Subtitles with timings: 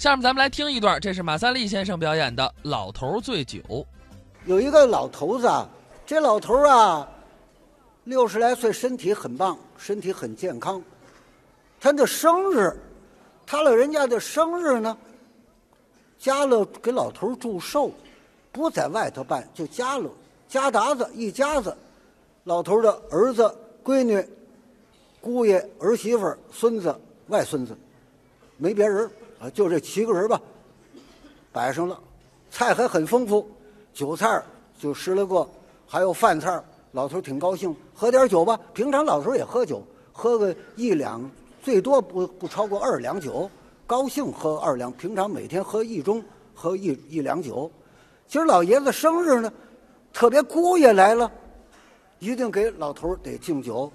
[0.00, 3.58] 下面咱们来听一段，这是马三立先生表演的《老头醉酒》。
[4.46, 5.68] 有一个老头子啊，
[6.06, 7.06] 这老头啊，
[8.04, 10.82] 六十来岁，身体很棒，身体很健康。
[11.78, 12.74] 他的生日，
[13.46, 14.96] 他老人家的生日呢，
[16.18, 17.92] 家乐给老头祝寿，
[18.50, 20.10] 不在外头办，就家乐
[20.48, 21.76] 家达子一家子，
[22.44, 23.54] 老头的儿子、
[23.84, 24.26] 闺女、
[25.20, 27.76] 姑爷、儿媳妇、孙子、外孙子，
[28.56, 29.10] 没别人
[29.40, 30.40] 啊，就这七个人吧，
[31.50, 31.98] 摆上了，
[32.50, 33.48] 菜还很丰富。
[33.94, 34.40] 酒菜
[34.78, 35.48] 就十来个，
[35.86, 38.60] 还有饭菜老头挺高兴，喝点酒吧。
[38.74, 39.82] 平常老头也喝酒，
[40.12, 41.28] 喝个一两，
[41.62, 43.50] 最多不不超过二两酒。
[43.86, 46.22] 高兴喝二两，平常每天喝一盅，
[46.54, 47.68] 喝一一两酒。
[48.28, 49.52] 今儿老爷子生日呢，
[50.12, 51.30] 特别姑爷来了，
[52.20, 53.90] 一定给老头得敬酒。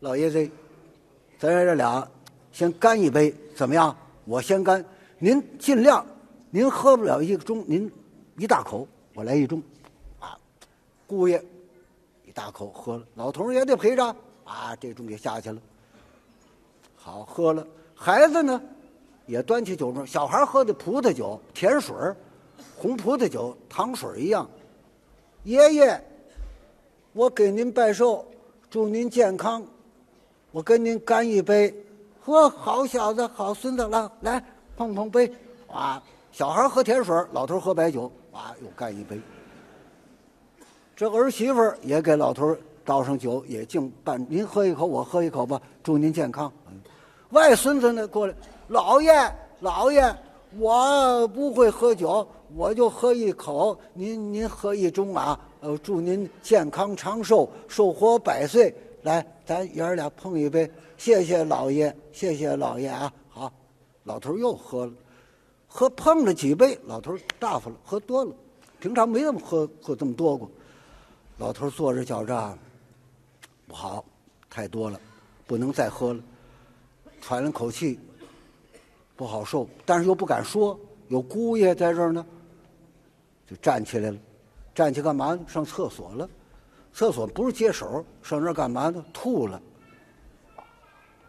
[0.00, 0.50] 老爷子，
[1.38, 2.06] 咱这俩
[2.52, 3.96] 先干一杯，怎么样？
[4.24, 4.84] 我先干，
[5.18, 6.04] 您尽量，
[6.50, 7.90] 您喝不了一个盅，您。
[8.38, 9.60] 一大口，我来一盅，
[10.18, 10.38] 啊，
[11.06, 11.40] 姑爷
[12.24, 14.04] 一大口喝了，老头也得陪着，
[14.42, 15.60] 啊，这盅也下去了。
[16.96, 17.64] 好喝了，
[17.94, 18.60] 孩子呢，
[19.26, 21.94] 也端起酒盅，小孩喝的葡萄酒，甜水
[22.74, 24.48] 红葡萄酒，糖水一样。
[25.44, 26.04] 爷爷，
[27.12, 28.26] 我给您拜寿，
[28.70, 29.62] 祝您健康，
[30.52, 31.72] 我跟您干一杯。
[32.24, 34.44] 喝，好小子，好孙子，来来
[34.76, 35.30] 碰碰杯，
[35.66, 38.10] 啊，小孩喝甜水老头喝白酒。
[38.30, 39.20] 哇，又干一杯。
[40.94, 44.24] 这儿媳妇儿也给老头倒上酒，也敬半。
[44.30, 46.50] 您喝一口，我喝一口吧，祝您健康。
[47.30, 48.34] 外孙子呢，过来，
[48.68, 49.12] 老爷，
[49.58, 50.14] 老爷，
[50.58, 53.76] 我不会喝酒，我就喝一口。
[53.94, 58.72] 您您喝一盅啊，呃，祝您健康长寿，寿活百岁。
[59.02, 63.12] 来，咱爷儿俩碰一杯，谢谢老爷，谢谢老爷啊。
[63.28, 63.52] 好，
[64.04, 64.92] 老头又喝了。
[65.66, 68.34] 喝碰了几杯，老头大发了，喝多了，
[68.78, 70.50] 平常没这么喝喝这么多过。
[71.38, 72.58] 老头坐着觉着，
[73.66, 74.04] 不好，
[74.50, 75.00] 太多了，
[75.46, 76.20] 不能再喝了，
[77.22, 77.98] 喘了口气，
[79.16, 82.24] 不好受，但是又不敢说，有姑爷在这儿呢，
[83.48, 84.18] 就站起来了，
[84.74, 85.38] 站起干嘛？
[85.48, 86.28] 上厕所了，
[86.92, 89.04] 厕所不是接手，上这干嘛呢？
[89.12, 89.60] 吐了，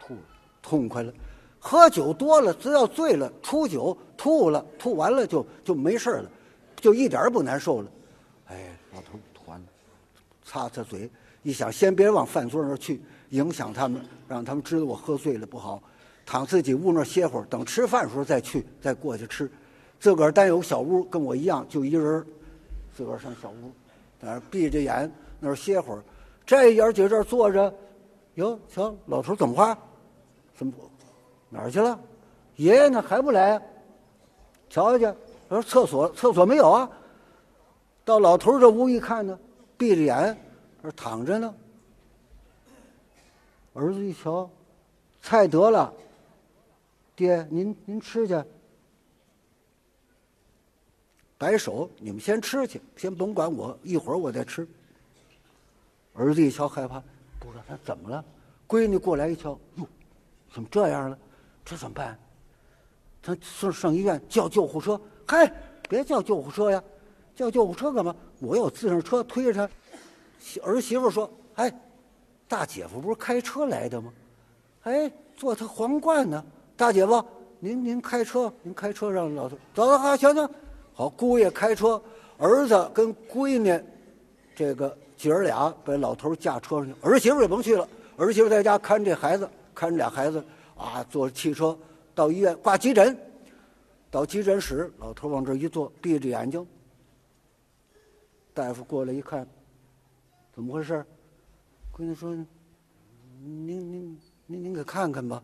[0.00, 0.20] 吐了，
[0.62, 1.12] 痛快了。
[1.58, 6.30] 喝酒多了，只要醉了，出酒吐了，吐完了就就没事了，
[6.76, 7.90] 就一点不难受了。
[8.46, 9.66] 哎，老头吐完了，
[10.44, 11.10] 擦擦嘴，
[11.42, 15.82] 一想先别往饭桌那去，影响他们，让他们知道我喝醉了不好，
[16.24, 19.50] 躺自己屋那歇会儿，等吃饭时候再去，再过去吃。
[19.98, 22.24] 自个儿单有小屋，跟我一样，就一人
[22.96, 23.72] 自个儿上小屋，
[24.22, 26.02] 在那闭着眼那儿歇会儿。
[26.44, 27.72] 这爷儿姐这儿坐着，
[28.34, 29.78] 哟，瞧老头怎么话？
[30.56, 30.72] 怎么？
[31.50, 31.98] 哪儿去了？
[32.56, 33.02] 爷爷呢？
[33.02, 33.60] 还不来？
[34.70, 35.18] 瞧瞧去，
[35.48, 36.90] 说厕所，厕所没有啊。
[38.04, 39.38] 到老头这屋一看呢，
[39.76, 40.38] 闭着眼，
[40.96, 41.54] 躺着呢。
[43.74, 44.50] 儿子一瞧，
[45.22, 45.92] 菜得了，
[47.14, 48.42] 爹，您您吃去。
[51.36, 54.66] 摆手，你们先吃去，先甭管我，一会儿我再吃。
[56.18, 57.00] 儿子一瞧害怕，
[57.38, 58.24] 不知道他怎么了。
[58.66, 59.86] 闺女过来一瞧，哟，
[60.52, 61.18] 怎么这样了？
[61.64, 62.18] 这怎么办？
[63.22, 65.00] 他上上医院叫救护车。
[65.26, 65.50] 嗨，
[65.88, 66.82] 别叫救护车呀，
[67.36, 68.14] 叫救护车干嘛？
[68.40, 69.70] 我有自行车推着他。
[70.62, 71.72] 儿媳妇说：“哎，
[72.48, 74.12] 大姐夫不是开车来的吗？
[74.82, 76.44] 哎，坐他皇冠呢。
[76.76, 77.24] 大姐夫，
[77.58, 80.48] 您您开车，您开车让老头走走好，行行。
[80.94, 82.02] 好，姑爷开车，
[82.38, 83.80] 儿子跟闺女，
[84.54, 86.94] 这个姐儿俩把老头驾车上去。
[87.02, 87.86] 儿媳妇也甭去了，
[88.16, 90.42] 儿媳妇在家看着这孩子，看着俩孩子。”
[90.78, 91.76] 啊，坐汽车
[92.14, 93.18] 到医院挂急诊，
[94.12, 96.64] 到急诊室，老头往这一坐，闭着眼睛。
[98.54, 99.44] 大夫过来一看，
[100.54, 101.04] 怎么回事？
[101.92, 102.32] 闺女说
[103.42, 105.42] ：“您您您您给看看吧。”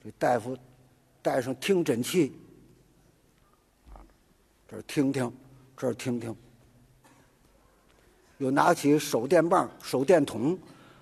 [0.00, 0.56] 这大夫
[1.20, 2.32] 带上听诊器，
[4.68, 5.32] 这儿听听，
[5.76, 6.36] 这儿听听，
[8.40, 10.58] 又拿起手电棒、手电筒，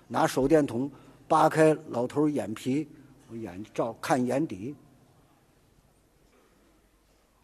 [0.07, 0.89] 拿手电筒
[1.27, 2.87] 扒开老头眼皮。
[3.33, 4.75] 眼照看眼底，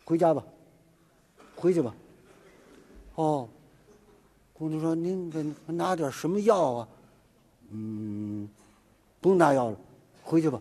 [0.03, 0.43] 回家吧，
[1.55, 1.93] 回去吧。
[3.13, 3.47] 哦，
[4.51, 6.87] 姑娘说：“您给拿点什么药啊？”
[7.69, 8.49] 嗯，
[9.21, 9.77] 不用拿药了，
[10.23, 10.59] 回去吧。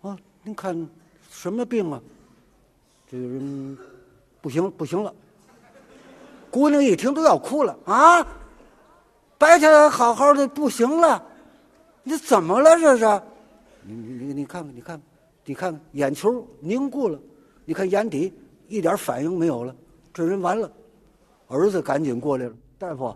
[0.00, 0.88] 啊，您看
[1.30, 2.00] 什么病啊？
[3.10, 3.78] 这个人
[4.40, 5.14] 不行，不行了。
[6.54, 8.24] 姑娘一听都要哭了啊！
[9.36, 11.20] 白天好好的，不行了，
[12.04, 12.78] 你怎么了？
[12.78, 13.22] 这是？
[13.82, 15.02] 你你你你看看，你看，
[15.46, 17.18] 你看眼球凝固了，
[17.64, 18.32] 你看眼底
[18.68, 19.74] 一点反应没有了，
[20.12, 20.70] 这人完了。
[21.48, 23.12] 儿子赶紧过来了，大夫，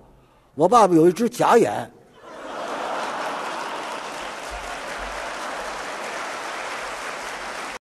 [0.57, 1.89] 我爸爸有一只假眼，